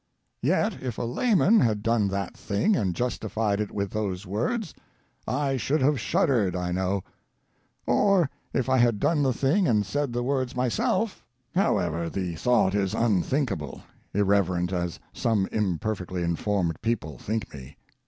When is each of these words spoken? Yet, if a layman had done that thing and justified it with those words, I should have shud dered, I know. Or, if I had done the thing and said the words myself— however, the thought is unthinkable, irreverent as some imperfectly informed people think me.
Yet, 0.41 0.81
if 0.81 0.97
a 0.97 1.03
layman 1.03 1.59
had 1.59 1.83
done 1.83 2.07
that 2.07 2.35
thing 2.35 2.75
and 2.75 2.95
justified 2.95 3.59
it 3.61 3.71
with 3.71 3.91
those 3.91 4.25
words, 4.25 4.73
I 5.27 5.57
should 5.57 5.79
have 5.83 5.99
shud 5.99 6.27
dered, 6.27 6.55
I 6.55 6.71
know. 6.71 7.03
Or, 7.85 8.27
if 8.51 8.67
I 8.67 8.79
had 8.79 8.99
done 8.99 9.21
the 9.21 9.31
thing 9.31 9.67
and 9.67 9.85
said 9.85 10.11
the 10.11 10.23
words 10.23 10.55
myself— 10.55 11.23
however, 11.53 12.09
the 12.09 12.33
thought 12.33 12.73
is 12.73 12.95
unthinkable, 12.95 13.83
irreverent 14.11 14.73
as 14.73 14.99
some 15.13 15.45
imperfectly 15.51 16.23
informed 16.23 16.81
people 16.81 17.19
think 17.19 17.53
me. 17.53 17.77